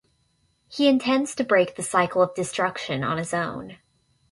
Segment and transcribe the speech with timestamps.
[0.67, 3.77] He intends to break the cycle of destruction on his own.